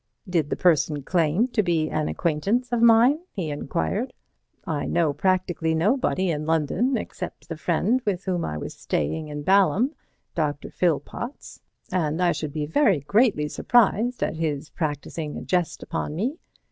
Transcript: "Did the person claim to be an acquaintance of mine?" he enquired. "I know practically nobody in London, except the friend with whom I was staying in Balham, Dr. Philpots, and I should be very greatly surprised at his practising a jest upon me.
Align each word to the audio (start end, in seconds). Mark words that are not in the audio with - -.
"Did 0.27 0.49
the 0.49 0.55
person 0.55 1.03
claim 1.03 1.47
to 1.49 1.61
be 1.61 1.87
an 1.91 2.07
acquaintance 2.07 2.71
of 2.71 2.81
mine?" 2.81 3.19
he 3.33 3.51
enquired. 3.51 4.13
"I 4.65 4.87
know 4.87 5.13
practically 5.13 5.75
nobody 5.75 6.31
in 6.31 6.47
London, 6.47 6.97
except 6.97 7.49
the 7.49 7.55
friend 7.55 8.01
with 8.03 8.25
whom 8.25 8.43
I 8.43 8.57
was 8.57 8.73
staying 8.73 9.27
in 9.27 9.43
Balham, 9.43 9.93
Dr. 10.33 10.71
Philpots, 10.71 11.61
and 11.91 12.19
I 12.19 12.31
should 12.31 12.51
be 12.51 12.65
very 12.65 13.01
greatly 13.01 13.47
surprised 13.47 14.23
at 14.23 14.37
his 14.37 14.71
practising 14.71 15.37
a 15.37 15.43
jest 15.43 15.83
upon 15.83 16.15
me. 16.15 16.39